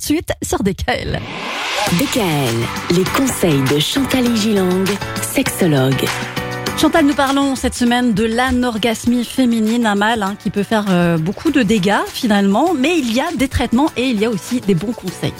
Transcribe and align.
de 0.00 0.04
suite 0.04 0.32
sur 0.42 0.62
DKL. 0.62 1.20
DKL, 1.92 2.96
les 2.96 3.04
conseils 3.04 3.62
de 3.72 3.78
Chantal 3.78 4.34
Gilang, 4.34 4.86
sexologue. 5.20 6.04
Chantal, 6.80 7.04
nous 7.04 7.14
parlons 7.14 7.54
cette 7.54 7.74
semaine 7.74 8.14
de 8.14 8.24
l'anorgasmie 8.24 9.24
féminine, 9.24 9.84
un 9.84 9.96
mal 9.96 10.22
hein, 10.22 10.36
qui 10.38 10.48
peut 10.48 10.62
faire 10.62 10.86
euh, 10.88 11.18
beaucoup 11.18 11.50
de 11.50 11.62
dégâts 11.62 12.06
finalement, 12.06 12.72
mais 12.74 12.98
il 12.98 13.12
y 13.12 13.20
a 13.20 13.30
des 13.36 13.48
traitements 13.48 13.90
et 13.96 14.04
il 14.04 14.18
y 14.18 14.24
a 14.24 14.30
aussi 14.30 14.62
des 14.62 14.74
bons 14.74 14.92
conseils. 14.92 15.34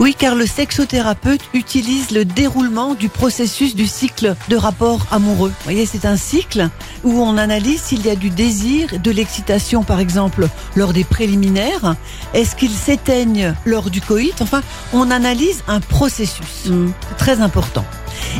Oui, 0.00 0.14
car 0.18 0.34
le 0.34 0.46
sexothérapeute 0.46 1.42
utilise 1.54 2.10
le 2.10 2.24
déroulement 2.24 2.94
du 2.94 3.08
processus 3.08 3.74
du 3.74 3.86
cycle 3.86 4.34
de 4.48 4.56
rapport 4.56 5.06
amoureux. 5.10 5.50
Vous 5.50 5.64
voyez, 5.64 5.86
c'est 5.86 6.04
un 6.04 6.16
cycle 6.16 6.68
où 7.04 7.20
on 7.20 7.36
analyse 7.36 7.82
s'il 7.82 8.04
y 8.04 8.10
a 8.10 8.16
du 8.16 8.30
désir, 8.30 8.98
de 8.98 9.10
l'excitation 9.10 9.84
par 9.84 10.00
exemple 10.00 10.48
lors 10.76 10.92
des 10.92 11.04
préliminaires. 11.04 11.96
Est-ce 12.34 12.56
qu'ils 12.56 12.70
s'éteignent 12.70 13.54
lors 13.64 13.90
du 13.90 14.00
coït? 14.00 14.40
Enfin, 14.40 14.62
on 14.92 15.10
analyse 15.10 15.62
un 15.68 15.80
processus. 15.80 16.66
Mm. 16.66 16.90
Très 17.18 17.40
important. 17.40 17.84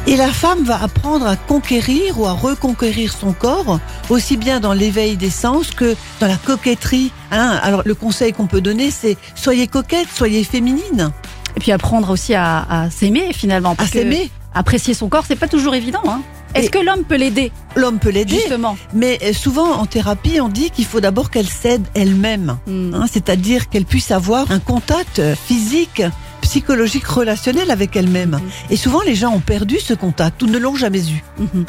Et 0.07 0.17
la 0.17 0.29
femme 0.29 0.65
va 0.65 0.83
apprendre 0.83 1.27
à 1.27 1.37
conquérir 1.37 2.19
ou 2.19 2.27
à 2.27 2.33
reconquérir 2.33 3.13
son 3.13 3.33
corps, 3.33 3.79
aussi 4.11 4.37
bien 4.37 4.61
dans 4.61 4.73
l'éveil 4.73 5.17
des 5.17 5.31
sens 5.31 5.71
que 5.71 5.95
dans 6.21 6.27
la 6.27 6.37
coquetterie. 6.37 7.13
Hein. 7.31 7.59
Alors 7.63 7.83
le 7.85 7.95
conseil 7.95 8.33
qu'on 8.33 8.47
peut 8.47 8.61
donner, 8.61 8.91
c'est 8.91 9.17
soyez 9.35 9.67
coquette, 9.67 10.09
soyez 10.13 10.45
féminine. 10.45 11.13
Et 11.63 11.67
puis 11.67 11.71
apprendre 11.71 12.11
aussi 12.11 12.35
à, 12.35 12.67
à 12.69 12.91
s'aimer 12.91 13.33
finalement. 13.33 13.71
À 13.71 13.75
parce 13.77 13.91
s'aimer. 13.91 14.33
Apprécier 14.53 14.95
son 14.95 15.09
corps, 15.09 15.23
c'est 15.29 15.37
pas 15.37 15.47
toujours 15.47 15.77
évident. 15.77 16.03
Hein. 16.09 16.23
Est-ce 16.57 16.71
que 16.71 16.79
l'homme 16.81 17.05
peut 17.05 17.15
l'aider? 17.15 17.53
L'homme 17.77 18.01
peut 18.01 18.11
l'aider, 18.11 18.35
justement 18.35 18.77
mais 18.93 19.21
euh, 19.23 19.33
souvent 19.33 19.79
en 19.79 19.87
thérapie, 19.87 20.41
on 20.41 20.49
dit 20.49 20.71
qu'il 20.71 20.87
faut 20.87 21.01
d'abord 21.01 21.31
qu'elle 21.31 21.47
cède 21.47 21.87
elle-même. 21.95 22.59
Mm. 22.67 22.95
Hein, 22.95 23.05
C'est-à-dire 23.09 23.69
qu'elle 23.69 23.85
puisse 23.85 24.11
avoir 24.11 24.51
un 24.51 24.59
contact 24.59 25.21
euh, 25.21 25.37
physique, 25.37 26.03
psychologique, 26.41 27.07
relationnel 27.07 27.71
avec 27.71 27.95
elle-même. 27.95 28.41
Et 28.69 28.77
souvent, 28.77 29.01
les 29.03 29.15
gens 29.15 29.33
ont 29.33 29.41
perdu 29.41 29.79
ce 29.79 29.95
contact 29.95 30.43
ou 30.43 30.47
ne 30.49 30.59
l'ont 30.59 30.75
jamais 30.75 31.09
eu. 31.09 31.23
Mhm. 31.39 31.65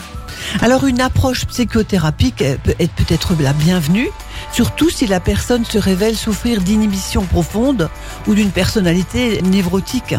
Alors, 0.61 0.85
une 0.85 1.01
approche 1.01 1.45
psychothérapique 1.45 2.43
peut 2.63 2.75
être 2.79 2.93
peut-être 2.93 3.33
la 3.39 3.53
bienvenue, 3.53 4.09
surtout 4.51 4.89
si 4.89 5.07
la 5.07 5.19
personne 5.19 5.65
se 5.65 5.77
révèle 5.77 6.15
souffrir 6.15 6.61
d'inhibition 6.61 7.23
profonde 7.23 7.89
ou 8.27 8.35
d'une 8.35 8.51
personnalité 8.51 9.41
névrotique. 9.41 10.15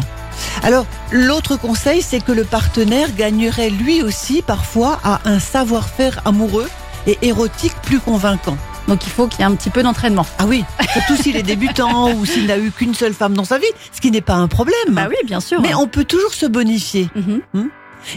Alors, 0.63 0.85
l'autre 1.11 1.55
conseil, 1.57 2.01
c'est 2.01 2.23
que 2.23 2.31
le 2.31 2.43
partenaire 2.43 3.13
gagnerait 3.15 3.69
lui 3.69 4.01
aussi 4.01 4.41
parfois 4.41 4.99
à 5.03 5.21
un 5.25 5.39
savoir-faire 5.39 6.21
amoureux 6.25 6.69
et 7.07 7.17
érotique 7.21 7.75
plus 7.83 7.99
convaincant. 7.99 8.57
Donc 8.87 9.05
il 9.05 9.09
faut 9.09 9.27
qu'il 9.27 9.39
y 9.39 9.41
ait 9.43 9.45
un 9.45 9.55
petit 9.55 9.69
peu 9.69 9.83
d'entraînement. 9.83 10.25
Ah 10.37 10.45
oui, 10.45 10.63
surtout 10.93 11.15
s'il 11.15 11.35
est 11.35 11.43
débutant 11.43 12.11
ou 12.15 12.25
s'il 12.25 12.45
n'a 12.45 12.57
eu 12.57 12.71
qu'une 12.71 12.93
seule 12.93 13.13
femme 13.13 13.33
dans 13.33 13.45
sa 13.45 13.57
vie, 13.57 13.65
ce 13.91 13.99
qui 13.99 14.11
n'est 14.11 14.21
pas 14.21 14.35
un 14.35 14.47
problème. 14.47 14.75
Bah 14.89 15.07
oui, 15.09 15.15
bien 15.25 15.39
sûr. 15.39 15.61
Mais 15.61 15.73
on 15.73 15.87
peut 15.87 16.03
toujours 16.03 16.33
se 16.33 16.45
bonifier. 16.45 17.09
Mhm. 17.15 17.69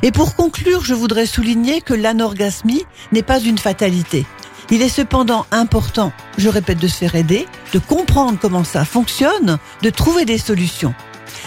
Et 0.03 0.13
pour 0.13 0.37
conclure, 0.37 0.85
je 0.85 0.93
voudrais 0.93 1.25
souligner 1.25 1.81
que 1.81 1.95
l'anorgasmie 1.95 2.85
n'est 3.13 3.23
pas 3.23 3.41
une 3.41 3.57
fatalité. 3.57 4.27
Il 4.71 4.83
est 4.83 4.89
cependant 4.89 5.47
important, 5.51 6.13
je 6.37 6.49
répète, 6.49 6.79
de 6.79 6.89
se 6.89 6.97
faire 6.97 7.15
aider, 7.15 7.47
de 7.73 7.79
comprendre 7.79 8.39
comment 8.41 8.65
ça 8.65 8.85
fonctionne, 8.85 9.59
de 9.83 9.91
trouver 9.91 10.27
des 10.27 10.39
solutions. 10.39 10.95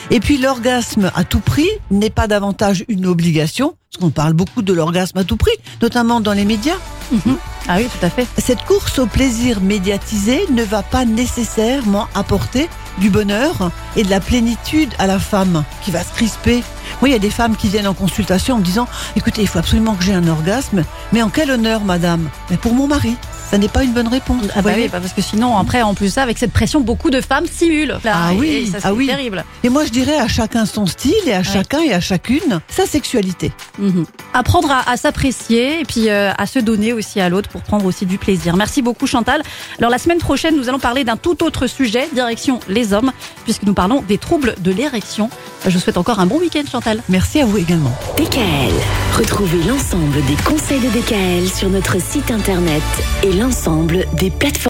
Et 0.09 0.19
puis 0.19 0.37
l'orgasme 0.37 1.11
à 1.13 1.23
tout 1.23 1.39
prix 1.39 1.69
n'est 1.91 2.09
pas 2.09 2.27
davantage 2.27 2.83
une 2.87 3.05
obligation, 3.05 3.75
parce 3.91 4.01
qu'on 4.01 4.09
parle 4.09 4.33
beaucoup 4.33 4.63
de 4.63 4.73
l'orgasme 4.73 5.19
à 5.19 5.23
tout 5.23 5.37
prix, 5.37 5.55
notamment 5.81 6.19
dans 6.19 6.33
les 6.33 6.45
médias. 6.45 6.77
Mhm. 7.11 7.37
Ah 7.67 7.75
oui, 7.77 7.85
tout 7.85 8.05
à 8.05 8.09
fait. 8.09 8.27
Cette 8.37 8.63
course 8.65 8.97
au 8.97 9.05
plaisir 9.05 9.61
médiatisé 9.61 10.45
ne 10.49 10.63
va 10.63 10.81
pas 10.81 11.05
nécessairement 11.05 12.07
apporter 12.15 12.69
du 12.97 13.09
bonheur 13.09 13.71
et 13.95 14.03
de 14.03 14.09
la 14.09 14.19
plénitude 14.19 14.89
à 14.97 15.07
la 15.07 15.19
femme 15.19 15.63
qui 15.83 15.91
va 15.91 16.03
se 16.03 16.11
crisper. 16.13 16.63
Moi, 17.01 17.09
il 17.09 17.11
y 17.13 17.15
a 17.15 17.19
des 17.19 17.29
femmes 17.31 17.55
qui 17.55 17.67
viennent 17.67 17.87
en 17.87 17.93
consultation 17.93 18.55
en 18.55 18.59
me 18.59 18.63
disant 18.63 18.87
Écoutez, 19.15 19.41
il 19.41 19.47
faut 19.47 19.59
absolument 19.59 19.95
que 19.95 20.03
j'ai 20.03 20.13
un 20.13 20.27
orgasme. 20.27 20.83
Mais 21.11 21.21
en 21.21 21.29
quel 21.29 21.49
honneur, 21.51 21.81
madame? 21.83 22.29
Mais 22.49 22.57
pour 22.57 22.73
mon 22.73 22.87
mari. 22.87 23.15
Ça 23.49 23.57
n'est 23.57 23.67
pas 23.67 23.83
une 23.83 23.91
bonne 23.91 24.07
réponse. 24.07 24.43
Ah 24.55 24.61
bah 24.61 24.71
oui, 24.77 24.87
bah 24.89 24.99
parce 25.01 25.11
que 25.11 25.21
sinon, 25.21 25.57
après, 25.57 25.81
en 25.81 25.93
plus 25.93 26.13
ça, 26.13 26.23
avec 26.23 26.37
cette 26.37 26.53
pression, 26.53 26.79
beaucoup 26.79 27.09
de 27.09 27.19
femmes 27.19 27.47
simulent. 27.47 27.97
Là, 28.01 28.13
Ah 28.15 28.33
et- 28.33 28.37
oui, 28.37 28.47
et 28.47 28.65
ça, 28.67 28.79
c'est 28.79 28.87
ah 28.87 28.93
oui. 28.93 29.07
terrible. 29.07 29.43
Et 29.65 29.67
moi, 29.69 29.83
je 29.83 29.89
dirais 29.89 30.15
à 30.17 30.29
chacun 30.29 30.65
son 30.65 30.85
style 30.85 31.11
et 31.25 31.33
à 31.33 31.43
chacun 31.43 31.81
et 31.81 31.93
à 31.93 31.99
chacune 31.99 32.61
sa 32.69 32.85
sexualité. 32.85 33.51
Mhm. 33.77 34.05
Apprendre 34.33 34.71
à, 34.71 34.89
à 34.89 34.95
s'apprécier 34.95 35.81
et 35.81 35.83
puis 35.83 36.09
euh, 36.09 36.31
à 36.37 36.45
se 36.45 36.59
donner 36.59 36.93
aussi 36.93 37.19
à 37.19 37.27
l'autre 37.27 37.49
pour 37.49 37.61
prendre 37.61 37.83
aussi 37.83 38.05
du 38.05 38.17
plaisir. 38.17 38.55
Merci 38.55 38.81
beaucoup 38.81 39.05
Chantal. 39.05 39.43
Alors 39.79 39.91
la 39.91 39.97
semaine 39.97 40.19
prochaine, 40.19 40.55
nous 40.55 40.69
allons 40.69 40.79
parler 40.79 41.03
d'un 41.03 41.17
tout 41.17 41.43
autre 41.43 41.67
sujet, 41.67 42.07
direction 42.13 42.61
les 42.69 42.93
hommes, 42.93 43.11
puisque 43.43 43.63
nous 43.63 43.73
parlons 43.73 44.01
des 44.01 44.17
troubles 44.17 44.55
de 44.59 44.71
l'érection. 44.71 45.29
Je 45.65 45.69
vous 45.69 45.79
souhaite 45.79 45.97
encore 45.97 46.19
un 46.19 46.25
bon 46.25 46.39
week-end 46.39 46.63
Chantal. 46.69 47.01
Merci 47.07 47.39
à 47.39 47.45
vous 47.45 47.57
également. 47.57 47.91
DKL. 48.17 48.73
Retrouvez 49.17 49.61
l'ensemble 49.63 50.23
des 50.25 50.35
conseils 50.43 50.79
de 50.79 50.89
DKL 50.89 51.47
sur 51.47 51.69
notre 51.69 52.01
site 52.01 52.31
internet 52.31 52.81
et 53.23 53.31
l'ensemble 53.31 54.05
des 54.13 54.31
plateformes 54.31 54.51